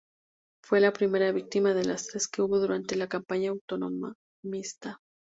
[0.65, 4.97] Fue la primera víctima de las tres que hubo durante la campaña autonomista.